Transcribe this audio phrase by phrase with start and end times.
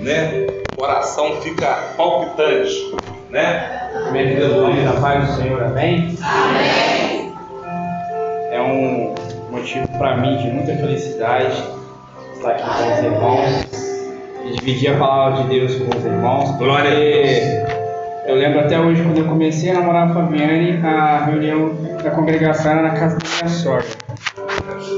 [0.00, 0.46] né?
[0.72, 2.96] O coração fica palpitante,
[3.28, 3.90] né?
[4.04, 6.16] Primeiro Deus, nome da paz do Senhor, amém?
[6.22, 7.34] Amém.
[8.50, 9.14] É um
[9.50, 11.62] motivo para mim de muita felicidade
[12.32, 13.66] estar aqui com os irmãos
[14.46, 16.56] e dividir a palavra de Deus com os irmãos.
[16.56, 17.70] Glória a Deus.
[18.26, 22.72] Eu lembro até hoje quando eu comecei a namorar a Fabiane, a reunião da congregação
[22.72, 23.84] era na casa da minha sogra.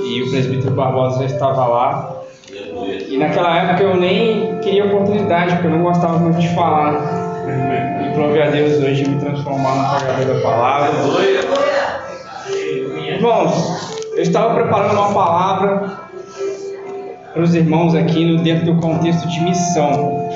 [0.05, 2.22] E o presbítero Barbosa já estava lá.
[3.09, 6.95] E naquela época eu nem queria oportunidade, porque eu não gostava muito de falar.
[8.05, 10.91] E prove a Deus hoje me transformar no pagador da palavra.
[13.07, 15.91] Irmãos, eu estava preparando uma palavra
[17.33, 20.29] para os irmãos aqui no, dentro do contexto de missão.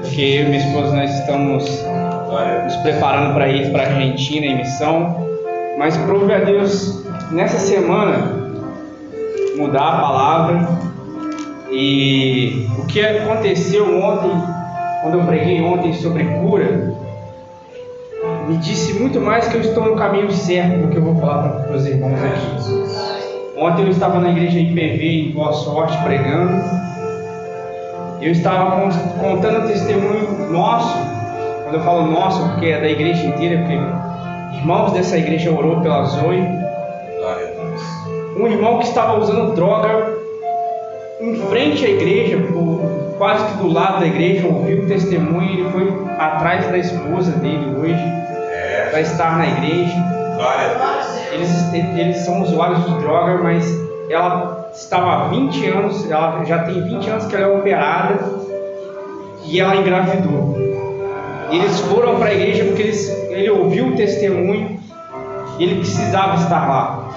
[0.00, 1.84] Porque eu e minha esposa nós estamos
[2.64, 5.28] nos preparando para ir para a Argentina em missão.
[5.78, 8.42] Mas prove a Deus nessa semana
[9.56, 10.91] mudar a palavra.
[11.72, 14.30] E o que aconteceu ontem,
[15.00, 16.94] quando eu preguei ontem sobre cura,
[18.46, 21.48] me disse muito mais que eu estou no caminho certo do que eu vou falar
[21.48, 23.58] para os irmãos aqui.
[23.58, 26.62] Ontem eu estava na igreja IPV em Boa Sorte pregando.
[28.20, 28.78] Eu estava
[29.18, 30.94] contando o testemunho nosso.
[31.62, 36.04] Quando eu falo nosso, porque é da igreja inteira, porque irmãos dessa igreja orou pela
[36.04, 36.42] Zoe.
[38.36, 40.21] Um irmão que estava usando droga
[41.22, 42.38] em frente à igreja,
[43.16, 47.32] quase que do lado da igreja, ouviu o testemunho e ele foi atrás da esposa
[47.32, 48.02] dele hoje
[48.90, 49.94] para estar na igreja.
[51.32, 53.64] Eles, eles são usuários de droga, mas
[54.10, 58.18] ela estava há 20 anos, ela já tem 20 anos que ela é operada
[59.44, 60.56] e ela engravidou.
[61.50, 64.82] Eles foram para a igreja porque eles, ele ouviu o testemunho
[65.58, 67.08] ele precisava estar lá.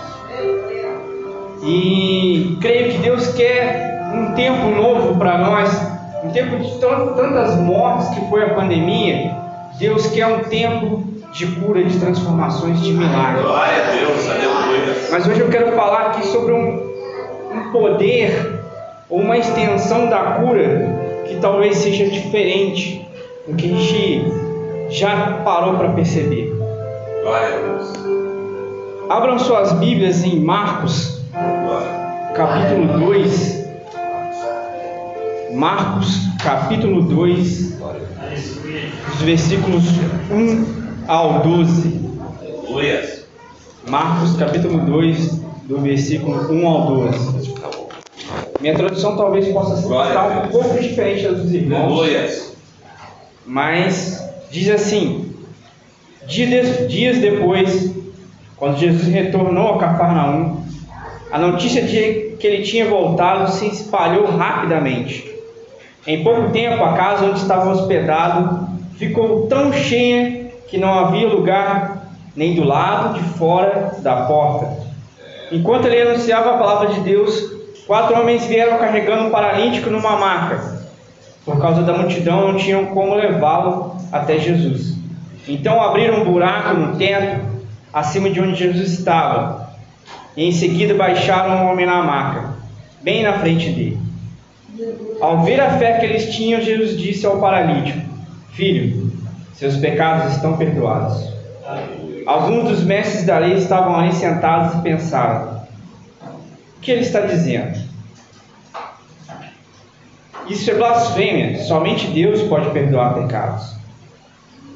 [1.63, 8.09] E creio que Deus quer um tempo novo para nós, um tempo de tantas mortes
[8.09, 9.35] que foi a pandemia.
[9.77, 11.03] Deus quer um tempo
[11.33, 13.43] de cura, de transformações, de milagres.
[13.43, 14.95] Glória a Deus, aleluia.
[15.11, 16.93] Mas hoje eu quero falar aqui sobre um,
[17.53, 18.61] um poder
[19.09, 23.05] ou uma extensão da cura que talvez seja diferente
[23.47, 24.23] do que a gente
[24.89, 26.53] já parou para perceber.
[27.21, 27.93] Glória a Deus.
[29.09, 31.21] Abram suas Bíblias em Marcos,
[32.33, 33.64] capítulo 2.
[35.51, 36.07] Marcos,
[36.41, 37.79] capítulo 2,
[39.13, 39.83] os versículos
[40.31, 40.65] 1
[41.07, 42.01] ao 12.
[42.41, 43.25] Aleluia.
[43.87, 47.55] Marcos capítulo 2, do versículo 1 ao 12.
[48.59, 52.55] Minha tradução talvez possa estar um pouco diferente dos irmãos,
[53.45, 55.35] mas diz assim:
[56.27, 57.93] dias depois,
[58.57, 60.65] quando Jesus retornou a Cafarnaum,
[61.31, 65.34] a notícia de que ele tinha voltado se espalhou rapidamente.
[66.07, 72.09] Em pouco tempo, a casa onde estava hospedado ficou tão cheia que não havia lugar
[72.35, 74.85] nem do lado de fora da porta.
[75.51, 77.51] Enquanto ele anunciava a palavra de Deus,
[77.87, 80.75] quatro homens vieram carregando um paralítico numa maca.
[81.43, 84.95] Por causa da multidão, não tinham como levá-lo até Jesus.
[85.47, 87.45] Então abriram um buraco no teto,
[87.93, 89.69] acima de onde Jesus estava,
[90.35, 92.55] e em seguida baixaram o homem na maca,
[93.01, 94.04] bem na frente dele.
[95.21, 97.99] Ao ver a fé que eles tinham, Jesus disse ao paralítico:
[98.51, 99.11] Filho,
[99.53, 101.33] seus pecados estão perdoados.
[102.25, 105.61] Alguns dos mestres da lei estavam ali sentados e pensaram:
[106.77, 107.85] O que ele está dizendo?
[110.49, 113.75] Isso é blasfêmia, somente Deus pode perdoar pecados.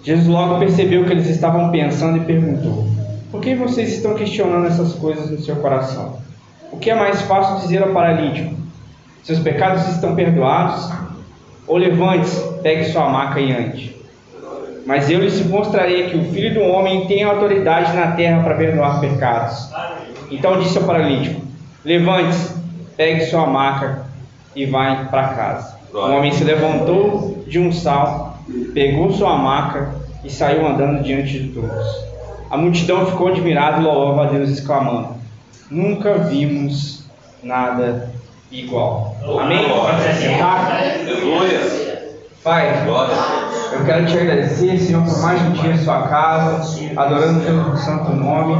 [0.04, 2.88] Jesus logo percebeu que eles estavam pensando e perguntou:
[3.32, 6.20] Por que vocês estão questionando essas coisas no seu coração?
[6.72, 8.59] O que é mais fácil dizer ao paralítico?
[9.30, 10.90] Seus pecados estão perdoados?
[11.68, 13.96] Ou levante-se, pegue sua maca e ande.
[14.88, 19.00] Mas eu lhes mostrarei que o Filho do Homem tem autoridade na terra para perdoar
[19.00, 19.70] pecados.
[20.32, 21.42] Então disse ao paralítico:
[21.86, 22.56] Levante-se,
[22.98, 24.08] pegue sua maca
[24.56, 25.78] e vá para casa.
[25.94, 28.34] O homem se levantou de um salto,
[28.74, 29.94] pegou sua maca
[30.24, 32.04] e saiu andando diante de todos.
[32.50, 35.10] A multidão ficou admirada e louvava a Deus, exclamando:
[35.70, 37.06] Nunca vimos
[37.44, 38.18] nada
[38.52, 39.16] igual.
[39.42, 39.66] Amém?
[40.14, 40.72] Se sentar?
[40.72, 42.20] Aleluia.
[42.44, 47.40] Pai, Glória eu quero te agradecer, Senhor, por mais um dia em sua casa, adorando
[47.40, 48.56] o teu santo nome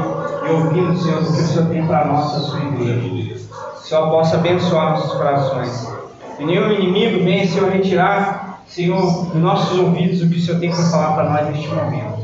[0.48, 3.40] e ouvindo, Senhor, o que o Senhor tem para nós, a sua igreja.
[3.78, 5.92] Senhor possa abençoar nossos corações.
[6.38, 10.70] Que nenhum inimigo venha, Senhor, retirar, Senhor, dos nossos ouvidos o que o Senhor tem
[10.70, 12.20] para falar para nós neste momento.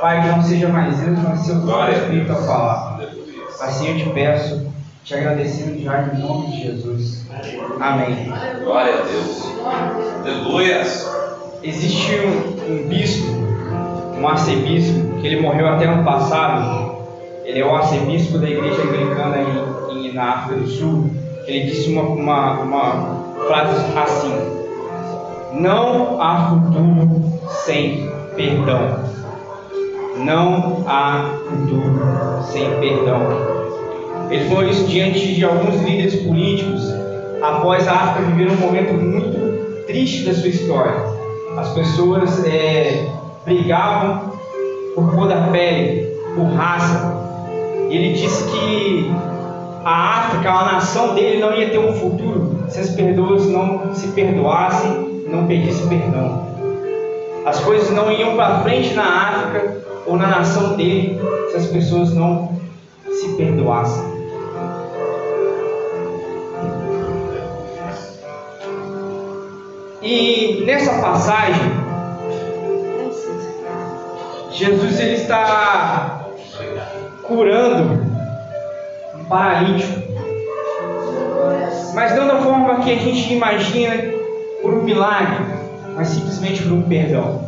[0.00, 1.56] Pai, que não seja mais eu, mas seu
[1.90, 3.00] Espírito a falar.
[3.60, 4.69] Assim eu te peço,
[5.04, 7.24] te agradecendo já em nome de Jesus.
[7.80, 8.32] Amém.
[8.62, 9.50] Glória a Deus.
[10.20, 10.82] Aleluia.
[11.62, 13.32] Existe um, um bispo,
[14.18, 16.96] um arcebispo, que ele morreu até ano passado.
[17.44, 19.36] Ele é o arcebispo da igreja anglicana
[19.90, 21.10] em, em, na África do Sul.
[21.46, 24.34] Ele disse uma, uma, uma frase assim:
[25.54, 29.04] Não há futuro sem perdão.
[30.18, 33.59] Não há futuro sem perdão.
[34.30, 36.94] Ele falou isso diante de alguns líderes políticos
[37.42, 41.02] após a África viver um momento muito triste da sua história.
[41.56, 43.08] As pessoas é,
[43.44, 44.32] brigavam
[44.94, 47.18] por cor da pele, por raça.
[47.88, 49.10] E ele disse que
[49.84, 54.08] a África, a nação dele, não ia ter um futuro se as pessoas não se
[54.08, 56.46] perdoassem, não pedissem perdão.
[57.44, 61.18] As coisas não iam para frente na África ou na nação dele
[61.50, 62.52] se as pessoas não
[63.10, 64.09] se perdoassem.
[70.02, 71.60] E nessa passagem,
[74.50, 76.24] Jesus ele está
[77.22, 78.00] curando
[79.14, 80.00] um paralítico,
[81.94, 84.14] mas não da forma que a gente imagina
[84.62, 85.44] por um milagre,
[85.94, 87.44] mas simplesmente por um perdão.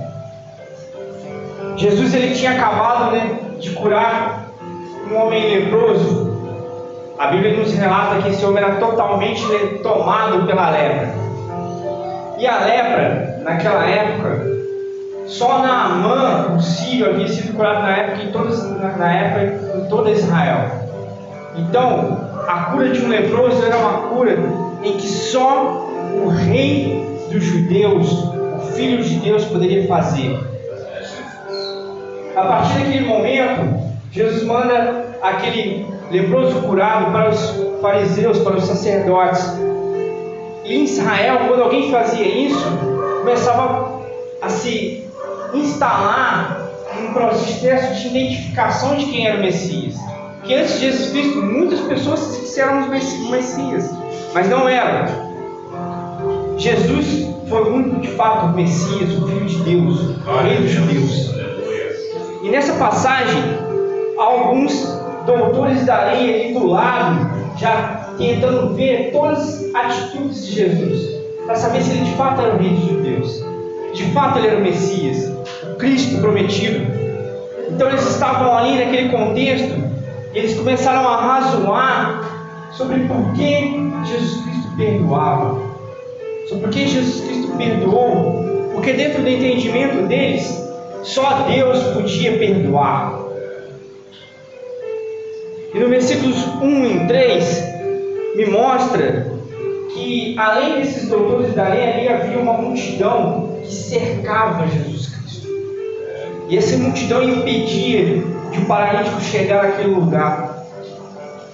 [1.76, 4.46] Jesus ele tinha acabado né, de curar
[5.10, 6.32] um homem leproso.
[7.18, 9.42] A Bíblia nos relata que esse homem era totalmente
[9.82, 11.21] tomado pela lepra.
[12.42, 14.44] E a lepra, naquela época,
[15.28, 19.88] só Naamã, o sírio, havia sido curado na época, em, todas, na, na época em
[19.88, 20.64] toda Israel.
[21.54, 22.18] Então,
[22.48, 24.36] a cura de um leproso era uma cura
[24.82, 28.10] em que só o rei dos judeus,
[28.56, 30.36] o filho de Deus, poderia fazer.
[32.34, 39.48] A partir daquele momento, Jesus manda aquele leproso curado para os fariseus, para os sacerdotes,
[40.64, 42.64] em Israel, quando alguém fazia isso,
[43.20, 44.00] começava
[44.40, 45.04] a se
[45.54, 46.68] instalar
[47.00, 49.96] um processo de identificação de quem era o Messias.
[50.44, 52.88] Que antes de Jesus Cristo, muitas pessoas se disseram os
[53.30, 53.90] Messias,
[54.34, 55.32] mas não eram.
[56.58, 60.70] Jesus foi o único de fato o Messias, o Filho de Deus, o Rei dos
[60.70, 61.32] Judeus.
[62.42, 63.42] E nessa passagem,
[64.18, 71.20] alguns doutores da lei ali do lado já tentando ver todas as atitudes de Jesus,
[71.44, 73.44] para saber se ele de fato era o rei dos judeus,
[73.92, 75.28] de fato ele era o Messias,
[75.70, 76.86] o Cristo prometido.
[77.68, 79.74] Então eles estavam ali naquele contexto
[80.32, 85.60] e eles começaram a razoar sobre por que Jesus Cristo perdoava,
[86.48, 90.62] sobre por que Jesus Cristo perdoou, porque dentro do entendimento deles,
[91.02, 93.20] só Deus podia perdoar.
[95.74, 97.71] E no versículos 1 e 3,
[98.34, 99.32] me mostra
[99.92, 105.48] que além desses doutores da lei, ali havia uma multidão que cercava Jesus Cristo.
[106.48, 110.64] E essa multidão impedia de o paralítico chegar àquele lugar.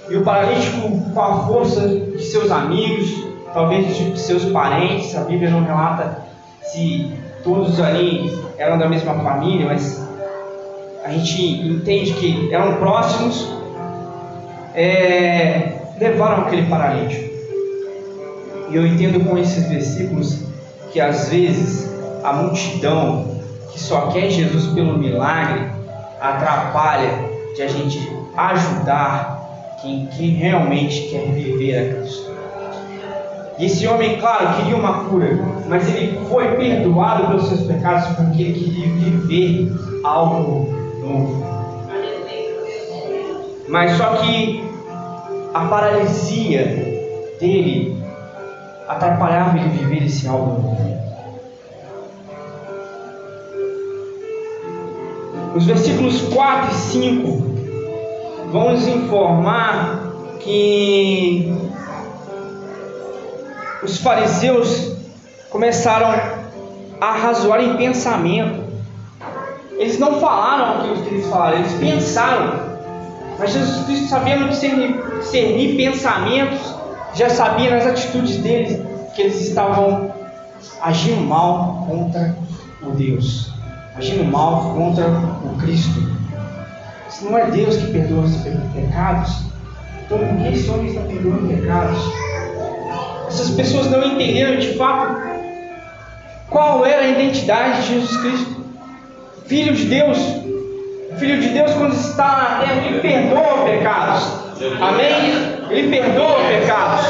[0.09, 5.51] E o paralítico, com a força de seus amigos, talvez de seus parentes, a Bíblia
[5.51, 6.23] não relata
[6.63, 10.07] se todos ali eram da mesma família, mas
[11.05, 13.57] a gente entende que eram próximos.
[14.75, 17.29] É, levaram aquele paralítico.
[18.71, 20.45] E eu entendo com esses versículos
[20.93, 21.91] que às vezes
[22.23, 23.39] a multidão
[23.73, 25.67] que só quer Jesus pelo milagre
[26.21, 27.11] atrapalha
[27.55, 27.99] de a gente
[28.37, 32.29] ajudar quem, quem realmente quer viver a Cristo.
[33.59, 35.37] E esse homem, claro, queria uma cura,
[35.69, 39.73] mas ele foi perdoado pelos seus pecados porque ele queria viver
[40.05, 41.45] algo novo.
[43.69, 44.68] Mas só que
[45.59, 46.65] a paralisia
[47.41, 48.01] dele
[48.87, 50.77] atrapalhava ele viver esse algo.
[55.57, 57.29] Os versículos 4 e 5
[58.53, 61.53] vão nos informar que
[63.83, 64.97] os fariseus
[65.51, 66.07] começaram
[67.01, 68.63] a razoar em pensamento.
[69.73, 72.68] Eles não falaram aquilo que eles falaram, eles pensaram
[73.39, 76.75] mas Jesus Cristo, sabendo discernir, discernir pensamentos,
[77.15, 78.81] já sabia nas atitudes deles
[79.15, 80.13] que eles estavam
[80.83, 82.37] agindo mal contra
[82.83, 83.53] o Deus,
[83.97, 86.19] agindo mal contra o Cristo.
[87.09, 88.37] Se não é Deus que perdoa os
[88.75, 89.43] pecados,
[90.05, 91.99] então por que esse homem está perdoando pecados?
[93.29, 95.17] Essas pessoas não entenderam de fato
[96.49, 98.65] qual era a identidade de Jesus Cristo,
[99.47, 100.19] Filho de Deus,
[101.19, 104.33] Filho de Deus, quando está na terra, ele perdoa pecados.
[104.81, 105.59] Amém?
[105.71, 107.07] Ele perdoa pecados.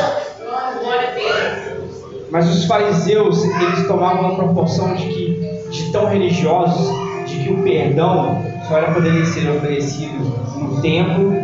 [2.30, 6.88] Mas os fariseus, eles tomavam uma proporção de que, de tão religiosos,
[7.26, 10.18] de que o perdão só era poder ser oferecido
[10.56, 11.34] no templo,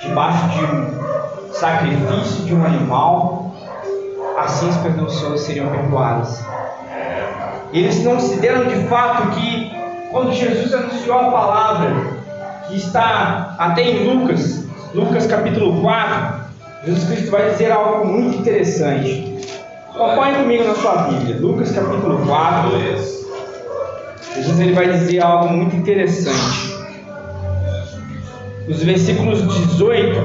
[0.00, 3.54] debaixo de um sacrifício de um animal,
[4.38, 6.42] assim as pessoas seriam perdoadas.
[7.72, 9.72] Eles não se deram de fato que,
[10.10, 12.20] quando Jesus anunciou a palavra,
[12.66, 16.40] que está até em Lucas, Lucas capítulo 4,
[16.84, 19.38] Jesus Cristo vai dizer algo muito interessante.
[19.88, 22.70] Acompanhe comigo na sua Bíblia, Lucas capítulo 4.
[24.34, 26.74] Jesus ele vai dizer algo muito interessante.
[28.66, 30.18] Nos versículos 18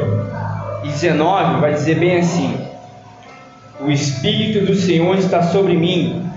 [0.84, 2.58] e 19 vai dizer bem assim:
[3.80, 6.27] O Espírito do Senhor está sobre mim,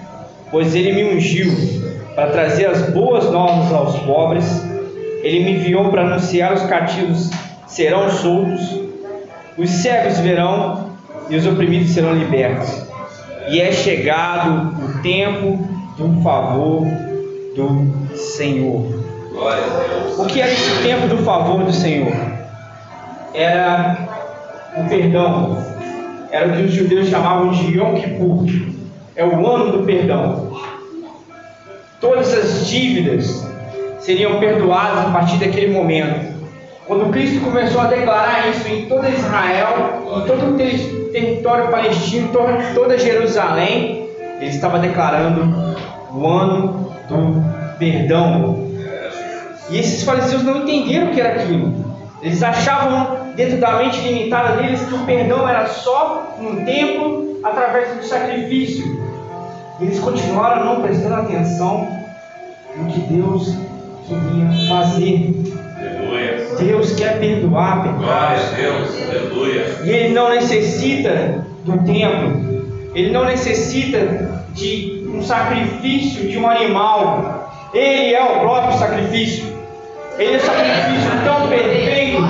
[0.50, 1.87] pois ele me ungiu
[2.18, 4.66] para trazer as boas novas aos pobres.
[5.22, 7.30] Ele me enviou para anunciar os cativos
[7.64, 8.80] serão soltos,
[9.56, 10.90] os cegos verão
[11.30, 12.84] e os oprimidos serão libertos.
[13.46, 15.64] E é chegado o tempo
[15.96, 16.88] do favor
[17.54, 18.82] do Senhor.
[20.18, 22.12] O que era esse tempo do favor do Senhor?
[23.32, 23.96] Era
[24.76, 25.56] o perdão.
[26.32, 28.44] Era o que os judeus chamavam de Yom Kippur.
[29.14, 30.48] É o ano do perdão.
[32.00, 33.44] Todas as dívidas
[33.98, 36.38] seriam perdoadas a partir daquele momento.
[36.86, 40.56] Quando Cristo começou a declarar isso em toda Israel, em todo o
[41.12, 42.30] território palestino,
[42.74, 44.08] toda Jerusalém,
[44.40, 45.76] ele estava declarando
[46.14, 48.68] o ano do perdão.
[49.68, 51.84] E esses fariseus não entenderam o que era aquilo.
[52.22, 57.96] Eles achavam, dentro da mente limitada deles, que o perdão era só um templo através
[57.96, 58.97] do sacrifício.
[59.80, 61.88] E eles continuaram não prestando atenção
[62.76, 63.54] no que Deus
[64.06, 65.34] queria fazer.
[66.58, 68.42] Deus quer perdoar pecados.
[69.84, 72.90] E Ele não necessita do templo.
[72.94, 77.48] Ele não necessita de um sacrifício de um animal.
[77.72, 79.46] Ele é o próprio sacrifício.
[80.18, 82.22] Ele é um sacrifício tão perfeito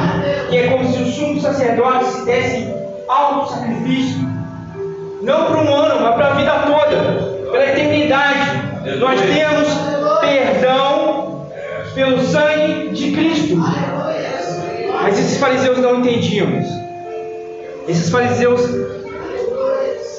[0.50, 2.74] que é como se o sumo sacerdote se desse
[3.08, 4.28] alto sacrifício.
[5.22, 8.98] Não para um ano, mas para a vida toda, pela eternidade.
[8.98, 9.68] Nós temos
[10.20, 11.46] perdão
[11.94, 13.56] pelo sangue de Cristo.
[15.02, 16.48] Mas esses fariseus não entendiam.
[17.86, 18.60] Esses fariseus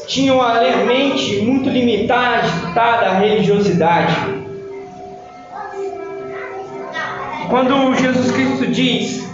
[0.07, 4.15] tinham a mente muito limitada à religiosidade.
[7.50, 9.29] Quando Jesus Cristo diz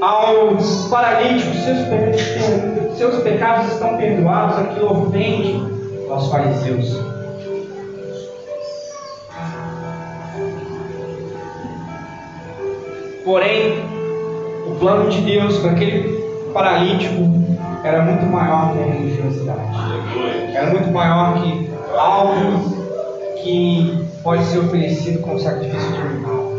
[0.00, 5.71] aos paralíticos, seus, seus pecados estão perdoados, aquilo ofende
[6.12, 7.00] aos fariseus.
[13.24, 13.84] Porém,
[14.66, 17.22] o plano de Deus para aquele paralítico
[17.84, 20.54] era muito maior que a religiosidade.
[20.54, 22.82] Era muito maior que algo
[23.42, 26.52] que pode ser oferecido como sacrifício de animal.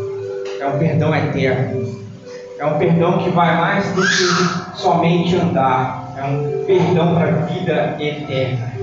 [0.60, 2.04] É um perdão eterno.
[2.58, 6.14] É um perdão que vai mais do que somente andar.
[6.16, 8.73] É um perdão para a vida eterna.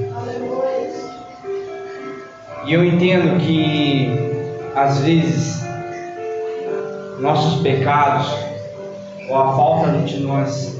[2.65, 4.09] E eu entendo que
[4.75, 5.65] às vezes
[7.19, 8.31] nossos pecados
[9.29, 10.79] ou a falta de nós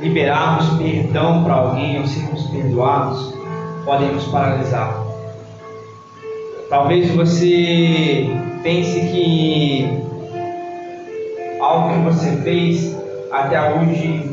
[0.00, 3.34] liberarmos perdão para alguém ou sermos perdoados
[3.84, 5.04] podem nos paralisar.
[6.68, 8.30] Talvez você
[8.62, 9.88] pense que
[11.60, 12.96] algo que você fez
[13.32, 14.30] até hoje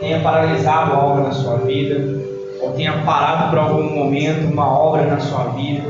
[0.00, 2.23] tenha paralisado algo na sua vida,
[2.64, 5.84] ou tenha parado por algum momento uma obra na sua vida,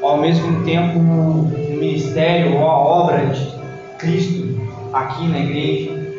[0.00, 3.54] ou ao mesmo tempo o ministério ou a obra de
[3.98, 4.58] Cristo
[4.92, 6.14] aqui na igreja,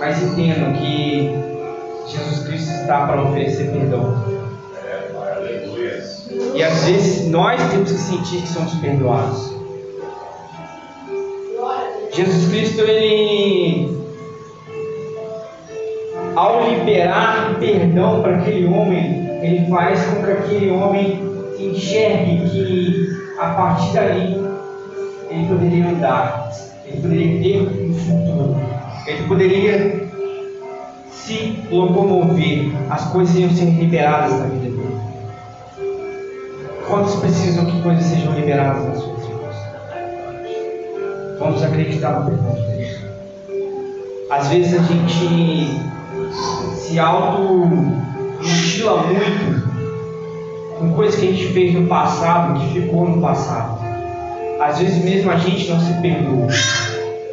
[0.00, 1.30] mas entendam que
[2.08, 4.36] Jesus Cristo está para oferecer perdão.
[6.54, 9.54] E às vezes nós temos que sentir que somos perdoados.
[12.12, 13.95] Jesus Cristo, ele,
[16.36, 21.20] ao liberar perdão para aquele homem, ele faz com que aquele homem
[21.58, 24.46] enxergue que a partir dali
[25.30, 26.46] ele poderia andar
[26.86, 28.56] ele poderia ter um futuro,
[29.06, 30.08] ele poderia
[31.10, 35.00] se locomover, as coisas iam ser liberadas na vida dele.
[36.86, 39.56] Quantos precisam que coisas sejam liberadas nas suas vidas?
[41.40, 43.00] Vamos acreditar no perdão de Deus.
[44.30, 45.80] Às vezes a gente
[46.86, 49.66] se auto-mutila muito
[50.78, 53.80] com coisas que a gente fez no passado, que ficou no passado.
[54.60, 56.46] Às vezes mesmo a gente não se perdoa.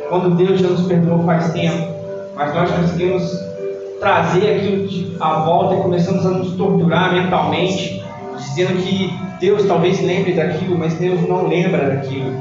[0.09, 1.93] Quando Deus já nos perdoou faz tempo,
[2.35, 3.31] mas nós conseguimos
[3.99, 4.87] trazer aquilo
[5.19, 8.03] à volta e começamos a nos torturar mentalmente,
[8.37, 12.33] dizendo que Deus talvez lembre daquilo, mas Deus não lembra daquilo.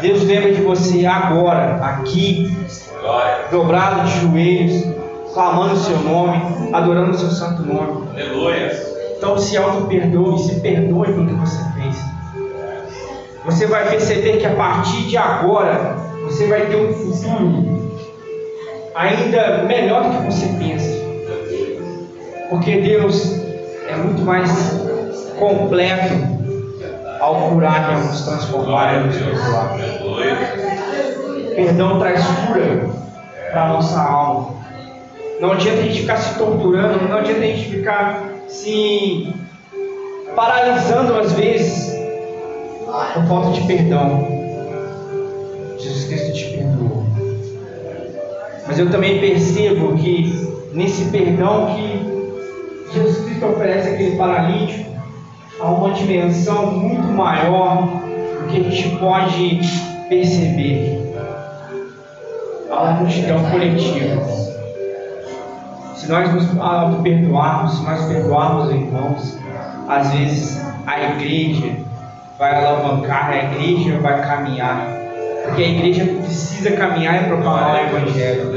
[0.00, 2.50] Deus lembra de você agora, aqui,
[3.50, 5.03] dobrado de joelhos,
[5.34, 8.08] clamando o seu nome, adorando o seu santo nome.
[8.12, 8.72] Aleluia.
[9.16, 11.96] Então se auto-perdoe, se perdoe pelo que você fez.
[13.44, 17.90] Você vai perceber que a partir de agora você vai ter um futuro
[18.94, 21.04] ainda melhor do que você pensa.
[22.48, 23.40] Porque Deus
[23.88, 24.50] é muito mais
[25.38, 26.14] completo
[27.20, 29.76] ao curar e ao nos transformar e nos perdoar.
[31.54, 32.88] Perdão traz cura
[33.50, 34.54] para a nossa alma.
[35.40, 39.32] Não adianta a gente ficar se torturando, não adianta a gente ficar se
[40.34, 41.94] paralisando às vezes
[43.14, 44.26] por falta de perdão.
[45.78, 47.04] Jesus Cristo te perdoou.
[48.66, 54.90] Mas eu também percebo que nesse perdão que Jesus Cristo oferece àquele paralítico,
[55.60, 59.60] há uma dimensão muito maior do que a gente pode
[60.08, 61.12] perceber.
[62.70, 64.53] Há uma multidão coletiva.
[66.04, 69.38] Se nós nos auto-perdoarmos, se nós perdoarmos irmãos,
[69.88, 71.76] às vezes a igreja
[72.38, 74.86] vai alavancar, a igreja vai caminhar.
[75.44, 78.52] Porque a igreja precisa caminhar e proclamar o Evangelho.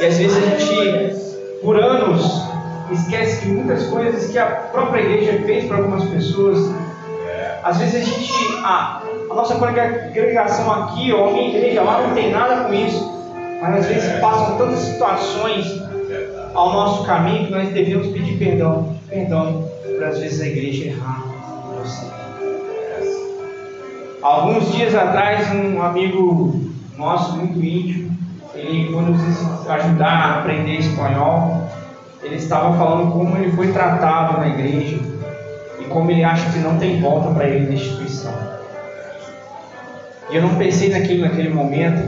[0.00, 2.42] E às vezes a gente, por anos,
[2.90, 6.74] esquece que muitas coisas que a própria igreja fez para algumas pessoas,
[7.64, 8.32] às vezes a gente,
[8.64, 13.14] a, a nossa congregação aqui, ou a minha igreja lá, não tem nada com isso,
[13.60, 15.95] mas às vezes passam tantas situações
[16.56, 21.22] ao nosso caminho que nós devemos pedir perdão, perdão, por às vezes a igreja errar
[21.78, 22.06] você.
[24.22, 26.58] Alguns dias atrás, um amigo
[26.96, 28.16] nosso muito íntimo,
[28.54, 31.68] ele foi nos ajudar a aprender espanhol.
[32.22, 34.98] Ele estava falando como ele foi tratado na igreja
[35.78, 38.32] e como ele acha que não tem volta para ele na instituição.
[40.30, 42.02] E eu não pensei naquilo naquele momento,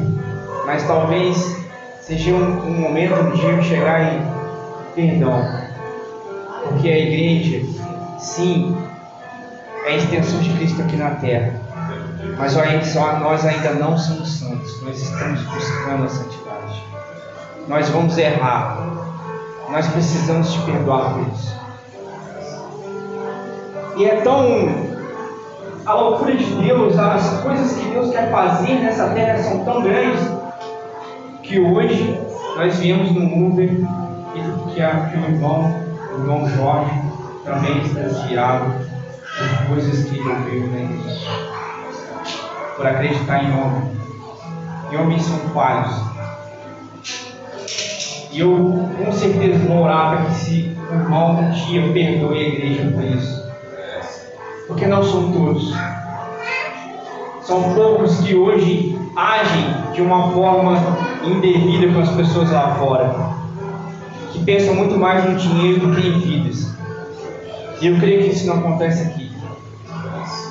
[0.64, 1.55] mas talvez
[2.01, 4.38] seja um, um momento um dia eu chegar em
[4.99, 5.41] perdão,
[6.65, 7.65] porque a igreja,
[8.19, 8.77] sim,
[9.87, 11.55] é a extensão de Cristo aqui na terra.
[12.37, 12.57] Mas
[13.21, 16.85] nós ainda não somos santos, nós estamos buscando a santidade.
[17.69, 18.89] Nós vamos errar,
[19.71, 21.57] nós precisamos te perdoar por isso.
[23.99, 24.89] E é tão.
[25.87, 30.21] A loucura de Deus, as coisas que Deus quer fazer nessa terra são tão grandes
[31.43, 32.21] que hoje
[32.57, 33.71] nós viemos no Uber
[34.35, 37.03] e que, a, que o irmão, o irmão Jorge,
[37.45, 38.73] também está desviado
[39.38, 41.59] por coisas que não veio na igreja
[42.79, 43.91] por acreditar em homem.
[44.91, 45.95] E homens são falhos.
[48.31, 52.91] E eu com certeza vou orar para que esse irmão um dia perdoe a igreja
[52.93, 53.49] por isso.
[54.69, 55.75] Porque não são todos.
[57.43, 60.79] São poucos que hoje agem de uma forma
[61.25, 63.38] indevida com as pessoas lá fora.
[64.33, 66.69] Que pensam muito mais no dinheiro do que em vidas.
[67.81, 69.31] E eu creio que isso não acontece aqui.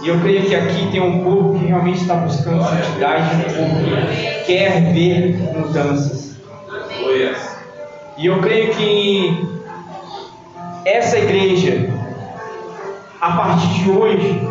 [0.03, 3.75] E eu creio que aqui tem um povo que realmente está buscando santidade, um povo
[3.83, 6.37] que quer ver mudanças.
[8.17, 9.47] E eu creio que
[10.85, 11.89] essa igreja,
[13.19, 14.49] a partir de hoje,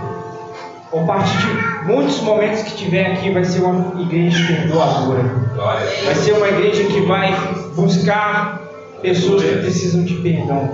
[0.92, 5.22] ou a partir de muitos momentos que tiver aqui, vai ser uma igreja perdoadora.
[6.04, 7.34] Vai ser uma igreja que vai
[7.74, 8.65] buscar
[9.02, 10.70] pessoas que precisam de perdão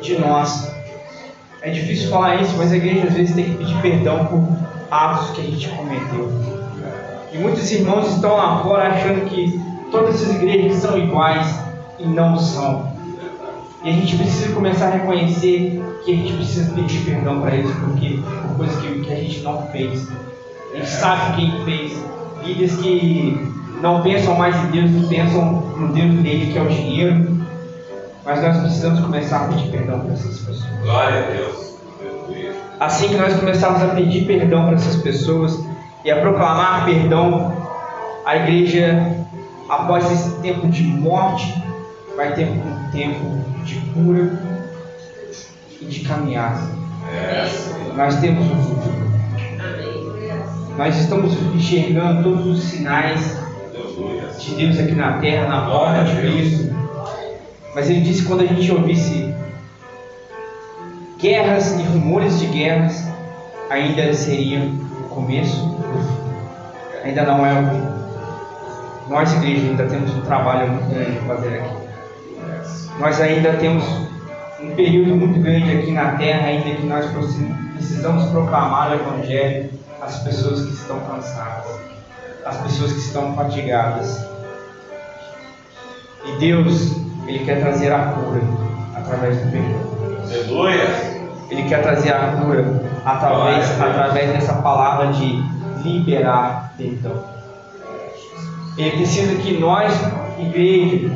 [0.00, 0.72] de nós.
[1.60, 4.48] É difícil falar isso, mas a igreja às vezes tem que pedir perdão por
[4.90, 6.30] atos que a gente cometeu.
[7.32, 11.60] E muitos irmãos estão lá fora achando que todas essas igrejas são iguais
[11.98, 12.92] e não são.
[13.84, 17.70] E a gente precisa começar a reconhecer que a gente precisa pedir perdão para eles
[17.76, 20.08] porque, por coisas que, que a gente não fez.
[20.72, 22.04] A gente sabe quem fez.
[22.44, 26.68] Vidas que não pensam mais em Deus, que pensam no Deus dele, que é o
[26.68, 27.31] dinheiro,
[28.24, 30.64] mas nós precisamos começar a pedir perdão para essas pessoas.
[30.82, 31.72] Glória a Deus.
[32.80, 35.58] Assim que nós começarmos a pedir perdão para essas pessoas
[36.04, 37.52] e a proclamar perdão,
[38.24, 39.16] a igreja,
[39.68, 41.62] após esse tempo de morte,
[42.16, 43.24] vai ter um tempo
[43.64, 44.32] de cura
[45.80, 46.60] e de caminhada.
[47.96, 49.12] Nós temos um futuro.
[50.76, 53.38] Nós estamos enxergando todos os sinais
[54.38, 56.74] de Deus aqui na terra, na volta de Cristo.
[57.74, 59.34] Mas ele disse que quando a gente ouvisse
[61.18, 63.06] guerras e rumores de guerras,
[63.70, 65.72] ainda seria o começo.
[67.04, 67.92] Ainda não é o fim.
[69.08, 71.82] Nós, igreja, ainda temos um trabalho muito grande a fazer aqui.
[72.98, 73.84] Nós ainda temos
[74.60, 77.06] um período muito grande aqui na terra, ainda que nós
[77.74, 81.80] precisamos proclamar o Evangelho às pessoas que estão cansadas,
[82.44, 84.24] às pessoas que estão fatigadas.
[86.24, 88.40] E Deus, Ele quer trazer a cura
[88.94, 89.80] através do perdão.
[90.24, 91.22] Aleluia!
[91.50, 95.42] Ele quer trazer a cura através, através dessa palavra de
[95.82, 97.24] liberar perdão.
[98.78, 99.92] Ele precisa que nós,
[100.38, 101.10] igreja,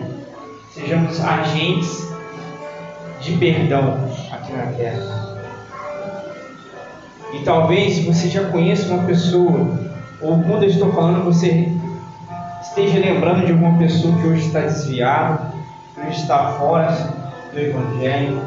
[0.73, 2.07] sejamos agentes
[3.21, 3.99] de perdão
[4.31, 5.37] aqui na terra.
[7.33, 9.79] E talvez você já conheça uma pessoa,
[10.21, 11.69] ou quando eu estou falando, você
[12.63, 15.56] esteja lembrando de alguma pessoa que hoje está desviada,
[16.07, 16.89] que está fora
[17.53, 18.43] do Evangelho,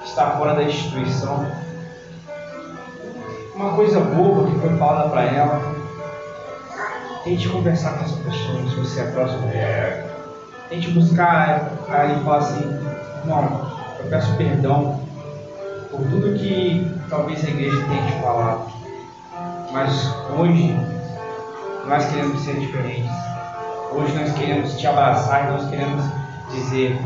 [0.00, 1.46] que está fora da instituição.
[3.54, 5.76] Uma coisa boba que foi falada para ela,
[7.26, 10.06] Tente conversar com essa pessoa, se você é próximo dela.
[10.68, 12.80] Tente buscar aí e falar assim,
[13.24, 13.68] não,
[13.98, 15.00] eu peço perdão
[15.90, 18.70] por tudo que talvez a igreja tenha te falado.
[19.72, 20.78] Mas hoje
[21.88, 23.10] nós queremos ser diferentes.
[23.90, 26.04] Hoje nós queremos te abraçar e nós queremos
[26.50, 26.98] dizer,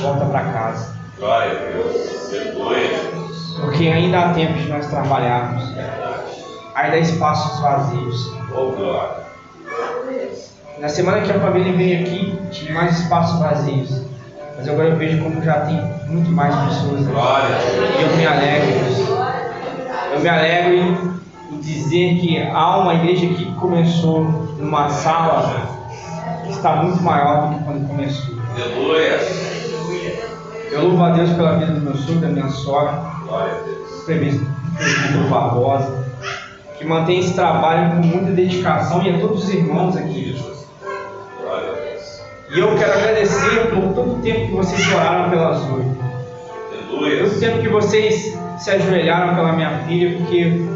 [0.00, 0.96] volta para casa.
[1.18, 2.28] Glória a Deus.
[2.30, 3.20] Perdoe.
[3.60, 5.64] Porque ainda há tempo de nós trabalharmos.
[6.74, 8.32] Ainda há espaços vazios.
[8.54, 9.20] Oh, glória.
[10.78, 14.02] Na semana que a família veio aqui, tinha mais espaços vazios.
[14.56, 15.76] Mas agora eu vejo como já tem
[16.06, 17.12] muito mais pessoas aqui.
[17.12, 17.56] Glória.
[17.98, 18.90] E eu me alegro.
[20.12, 21.20] Eu me alegro
[21.52, 24.24] em dizer que há uma igreja que começou
[24.58, 25.68] numa sala
[26.44, 28.39] que está muito maior do que quando começou.
[28.60, 29.18] Aleluia.
[30.70, 32.92] Eu louvo a Deus pela vida do meu sogro, da minha sogra,
[33.26, 34.04] Glória a Deus.
[34.04, 36.04] presbítero Barbosa,
[36.78, 40.38] que mantém esse trabalho com muita dedicação e a todos os irmãos aqui.
[41.40, 42.22] Glória a Deus.
[42.54, 45.84] E eu quero agradecer por todo o tempo que vocês oraram pela Zoe.
[46.70, 47.24] Aleluia.
[47.24, 50.66] Todo o tempo que vocês se ajoelharam pela minha filha, porque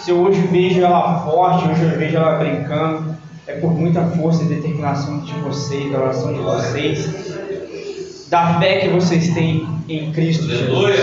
[0.00, 3.16] se eu hoje vejo ela forte, hoje eu vejo ela brincando,
[3.48, 7.08] é por muita força e determinação de vocês, da oração de vocês,
[8.28, 10.96] da fé que vocês têm em Cristo Jesus.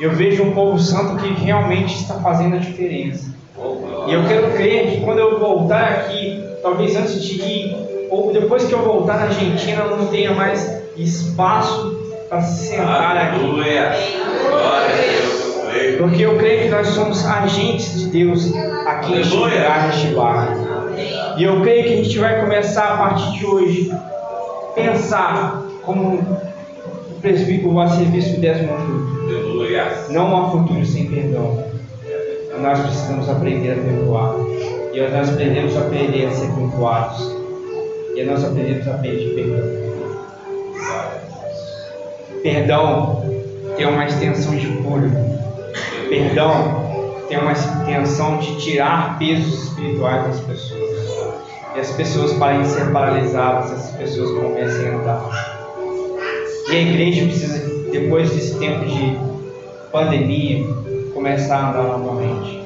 [0.00, 3.34] Eu vejo um povo santo que realmente está fazendo a diferença.
[4.08, 7.76] E eu quero crer que quando eu voltar aqui, talvez antes de ir,
[8.10, 13.16] ou depois que eu voltar na Argentina, eu não tenha mais espaço para se sentar
[13.16, 13.44] aqui.
[15.98, 18.52] Porque eu creio que nós somos agentes de Deus
[18.86, 19.58] aqui Aleluia.
[19.58, 20.48] lugar, neste bar.
[21.36, 23.92] E eu creio que a gente vai começar a partir de hoje
[24.74, 29.34] pensar como o presbítero, o arcebispo Desmond Tutu.
[29.34, 29.92] Aleluia.
[30.10, 31.64] Não há futuro sem perdão.
[32.60, 34.34] Nós precisamos aprender a perdoar.
[34.92, 37.36] E nós aprendemos a aprender a ser perdoados.
[38.14, 39.86] E nós aprendemos a pedir perdão.
[42.42, 43.22] Perdão
[43.76, 45.10] tem uma extensão de cura.
[46.08, 46.85] Perdão
[47.28, 50.90] tem uma extensão de tirar pesos espirituais das pessoas.
[51.74, 55.56] E as pessoas parem de ser paralisadas, as pessoas comecem a andar.
[56.70, 59.18] E a igreja precisa, depois desse tempo de
[59.92, 60.66] pandemia,
[61.12, 62.62] começar a andar novamente.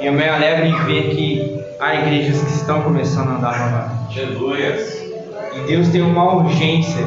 [0.00, 4.20] E eu me alegro em ver que há igrejas que estão começando a andar novamente.
[4.20, 4.76] Aleluia.
[5.54, 7.04] E Deus tem uma urgência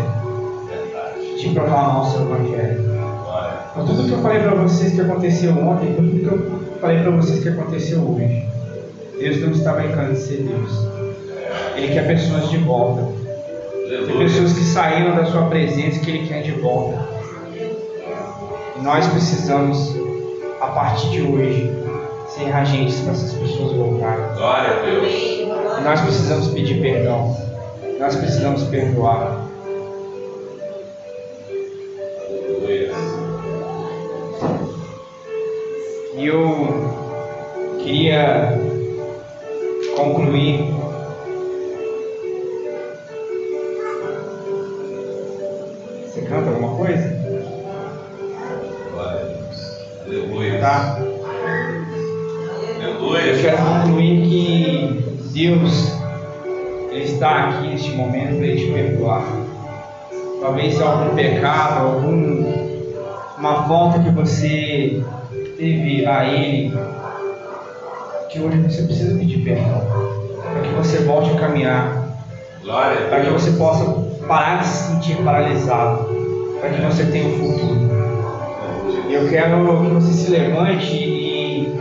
[1.37, 2.92] de proclamar o seu evangelho.
[3.73, 7.11] Por tudo que eu falei para vocês que aconteceu ontem, tudo que eu falei para
[7.11, 8.47] vocês que aconteceu hoje,
[9.19, 10.87] Deus não está brincando de ser Deus.
[11.75, 13.11] Ele quer pessoas de volta.
[13.87, 16.99] Tem pessoas que saíram da sua presença que Ele quer de volta.
[18.77, 19.95] E nós precisamos,
[20.61, 21.71] a partir de hoje,
[22.29, 24.25] ser agentes para essas pessoas voltarem.
[24.35, 25.13] Glória a Deus.
[25.13, 27.35] E nós precisamos pedir perdão.
[27.99, 29.42] Nós precisamos perdoar.
[36.23, 38.57] E eu queria
[39.97, 40.73] concluir
[46.05, 47.19] Você canta alguma coisa?
[50.05, 50.59] Aleluia.
[50.61, 50.97] Tá?
[52.81, 53.41] Eu Aleluia.
[53.41, 55.91] quero concluir que Deus
[56.89, 59.25] ele está aqui neste momento para te perdoar.
[60.39, 62.63] Talvez algum pecado, algum
[63.37, 65.03] uma falta que você
[65.63, 66.77] teve a Ele,
[68.29, 69.81] que hoje você precisa pedir perdão,
[70.51, 72.05] para que você volte a caminhar,
[73.09, 73.85] para que você possa
[74.27, 76.09] parar de se sentir paralisado,
[76.59, 77.93] para que você tenha um futuro.
[79.09, 81.79] Eu quero que você se levante e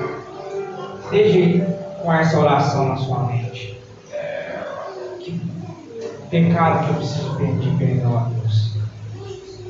[1.03, 1.67] esteja
[2.03, 3.77] com essa oração na sua mente.
[5.19, 5.41] Que
[6.31, 8.77] pecado que eu preciso pedir perdão a Deus.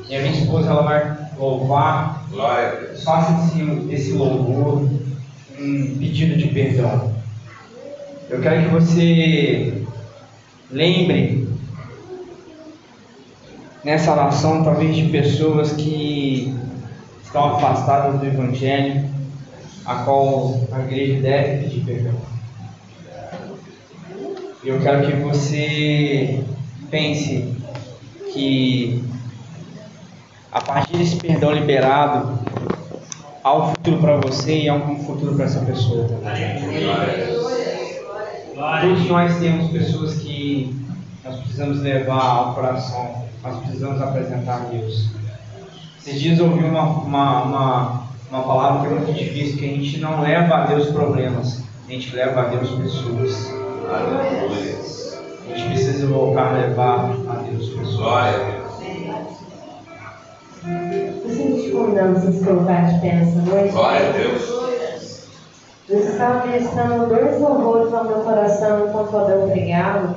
[0.07, 2.22] E a minha esposa ela vai louvar,
[3.03, 4.89] faça esse, esse louvor,
[5.59, 7.13] um pedido de perdão.
[8.29, 9.83] Eu quero que você
[10.71, 11.47] lembre
[13.83, 16.55] nessa oração talvez de pessoas que
[17.23, 19.09] estão afastadas do Evangelho,
[19.85, 22.13] a qual a igreja deve pedir perdão.
[24.63, 26.43] Eu quero que você
[26.89, 27.53] pense
[28.33, 29.03] que
[30.53, 32.39] a partir desse perdão liberado,
[33.43, 36.61] há um futuro para você e há um futuro para essa pessoa também.
[38.81, 40.79] Todos nós temos pessoas que
[41.25, 45.09] nós precisamos levar ao coração, nós precisamos apresentar a Deus.
[45.99, 49.69] Esses dias eu ouvi uma, uma, uma, uma palavra que é muito difícil, que a
[49.69, 53.51] gente não leva a Deus problemas, a gente leva a Deus pessoas.
[55.49, 57.22] A gente precisa voltar a levar
[62.27, 63.73] a colocar de pé nessa noite.
[63.73, 64.63] Glória a Deus.
[65.87, 70.15] Deus estava ministrando dois horrores ao meu coração enquanto Adão pregava,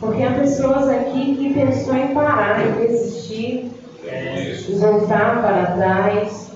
[0.00, 3.70] porque há pessoas aqui que pensou em parar, em desistir,
[4.78, 6.50] voltar para trás.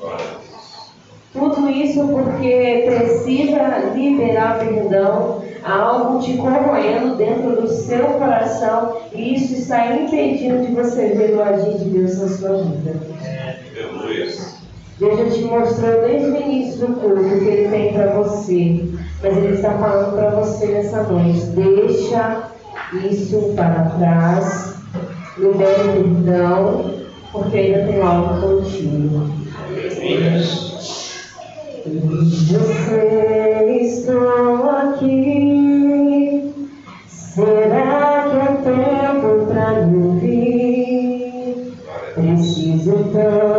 [1.35, 9.53] Tudo isso porque precisa liberar perdão, algo te corroendo dentro do seu coração e isso
[9.53, 12.97] está impedindo de você ver o agir de Deus na sua vida.
[14.99, 18.85] Deus já te mostrou desde o início do culto o que Ele tem para você.
[19.23, 21.47] Mas Ele está falando para você nessa noite.
[21.51, 22.51] Deixa
[23.09, 24.75] isso para trás.
[25.39, 26.95] Libere perdão,
[27.31, 29.31] porque ainda tem algo contigo.
[32.49, 36.53] Você estou aqui.
[37.07, 41.73] Será que é tempo para me ouvir?
[42.17, 43.58] Preciso tanto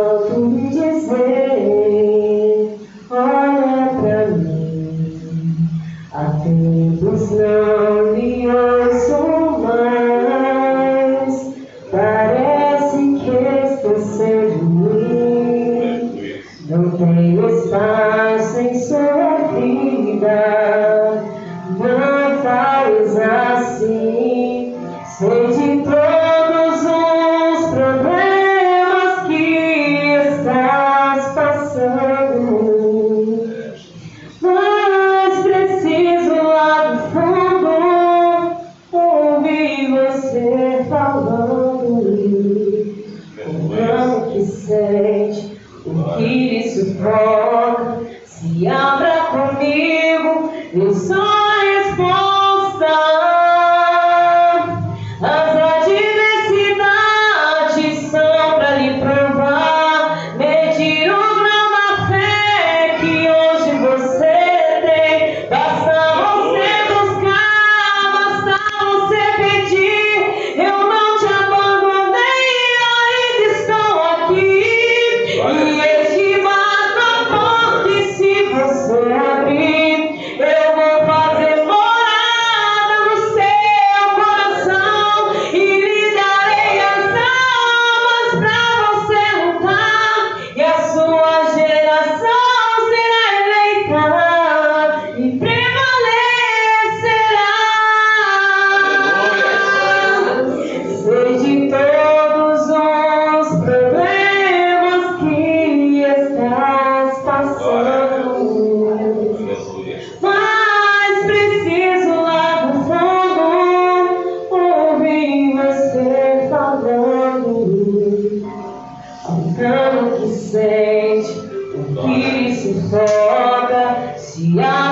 [119.62, 121.32] Alguém que sente
[121.74, 124.89] o que sufoca, se abra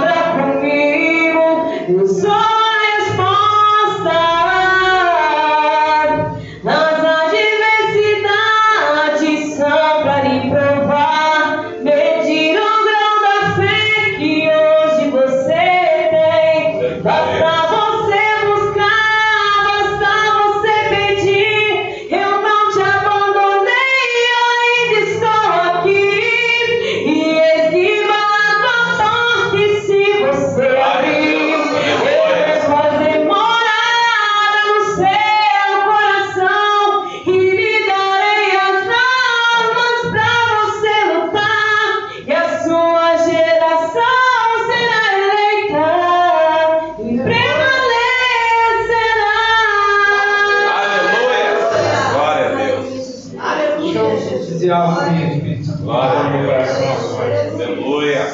[57.54, 58.26] Aleluia.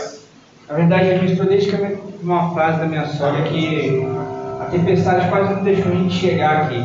[0.68, 4.06] Na verdade, a gente desde que eu uma frase da minha sogra que
[4.60, 6.82] a tempestade quase não deixou a gente chegar aqui.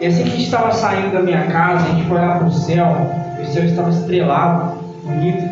[0.00, 2.46] E assim que a gente estava saindo da minha casa, a gente foi olhar para
[2.46, 2.86] o céu,
[3.38, 5.44] e o céu estava estrelado, bonito.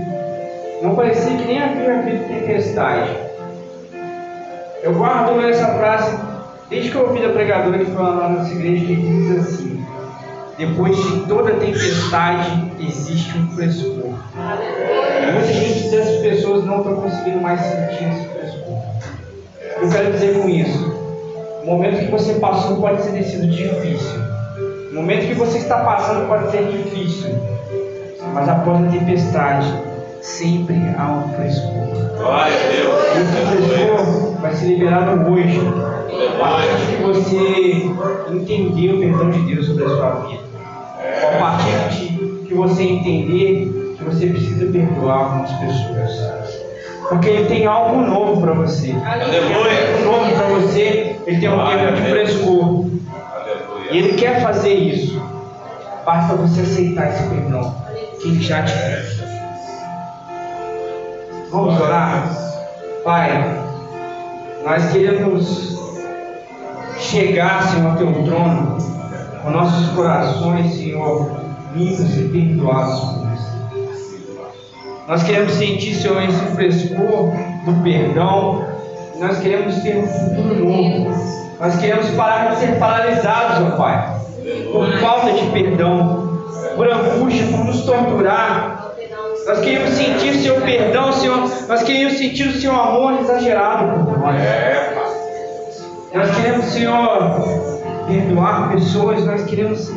[0.83, 3.11] Não parecia que nem havia havido tempestade.
[4.83, 6.19] Eu guardo essa frase
[6.71, 9.82] desde que eu ouvi da pregadora que foi lá na nossa igreja, que diz assim:
[10.59, 14.13] Depois de toda tempestade, existe um frescor.
[15.33, 18.79] Muita gente dessas pessoas não estão conseguindo mais sentir esse frescor.
[19.81, 21.03] Eu quero dizer com isso:
[21.63, 24.21] o momento que você passou pode ter sido difícil.
[24.91, 27.31] O momento que você está passando pode ser difícil.
[28.35, 29.73] Mas após a tempestade,
[30.21, 31.73] sempre há um frescor.
[32.19, 33.03] Glória a Deus.
[33.17, 35.92] E esse frescor vai ser liberado hoje.
[36.13, 37.91] A partir de você
[38.31, 40.43] entender o perdão de Deus sobre a sua vida.
[41.23, 46.63] A partir de que você entender que você precisa perdoar algumas pessoas.
[47.09, 48.89] Porque ele tem algo novo para você.
[48.89, 51.17] Ele tem algo novo para você.
[51.27, 52.87] Ele tem um tempo de frescor.
[53.91, 55.23] E ele quer fazer isso.
[56.05, 57.75] Basta você aceitar esse perdão
[58.21, 59.23] que ele já te fez.
[61.51, 62.29] Vamos orar?
[63.05, 63.63] Pai,
[64.65, 65.82] nós queremos
[67.03, 68.79] chegar, Senhor, ao teu trono,
[69.43, 71.31] com nossos corações, Senhor,
[71.75, 73.23] limpos e perdoados por.
[75.09, 77.33] Nós queremos sentir, Senhor, esse frescor
[77.67, 78.65] do perdão.
[79.19, 81.11] Nós queremos ter um futuro novo.
[81.61, 84.21] Nós queremos parar de ser paralisados, ó Pai,
[84.73, 86.41] por falta de perdão,
[86.77, 88.93] por angústia, por nos torturar.
[89.47, 91.51] Nós queríamos sentir o seu perdão, Senhor.
[91.69, 94.37] Nós queríamos sentir o seu amor exagerado por nós.
[96.15, 97.41] Nós queremos, Senhor,
[98.07, 99.25] perdoar pessoas.
[99.25, 99.91] Nós queremos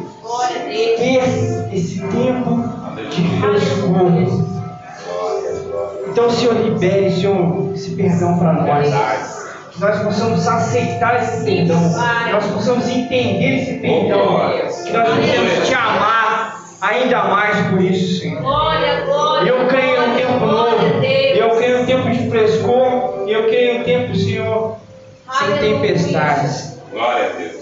[0.98, 2.64] ter esse tempo
[3.10, 4.46] de frescor.
[6.10, 8.88] Então, Senhor, libere, Senhor, esse perdão para nós.
[9.72, 11.82] Que nós possamos aceitar esse perdão.
[12.26, 14.52] Que nós possamos entender esse perdão.
[14.86, 18.42] Que nós possamos te amar ainda mais por isso, Senhor.
[19.46, 20.86] Eu creio em um tempo novo.
[21.04, 23.26] Eu creio em um tempo de frescor.
[23.28, 24.78] E eu creio em um tempo, Senhor,
[25.40, 26.78] sem tempestades.
[26.92, 27.56] Glória a Deus.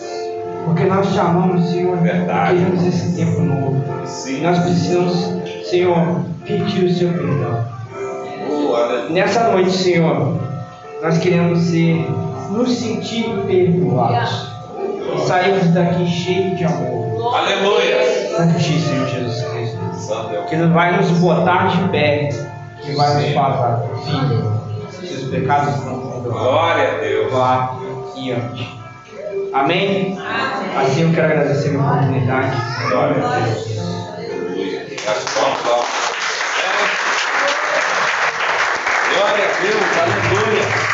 [0.65, 1.97] Porque nós te amamos, Senhor.
[1.97, 2.57] Verdade.
[2.57, 3.83] Queremos esse tempo novo.
[4.03, 4.41] E Sim.
[4.41, 5.29] nós precisamos,
[5.65, 7.65] Senhor, pedir o seu perdão.
[8.49, 9.09] Oh, aleluia.
[9.09, 10.37] Nessa noite, Senhor,
[11.01, 12.07] nós queremos ser,
[12.51, 14.53] nos sentir perdoados.
[15.15, 17.35] E sairmos daqui cheios de amor.
[17.35, 18.03] Aleluia.
[18.57, 19.79] Ti, Senhor Jesus Cristo.
[19.93, 22.29] Santo é Que não vai nos botar de pé.
[22.81, 26.12] Que vai nos falar, filho, seus pecados perdoados.
[26.23, 27.31] Glória a Deus.
[27.31, 27.75] Vá
[28.15, 28.79] e ande.
[29.53, 30.17] Amém?
[30.77, 32.57] Assim eu quero agradecer a minha oportunidade.
[32.89, 33.67] Glória a Deus.
[39.13, 39.97] Glória a Deus.
[39.99, 40.92] Aleluia.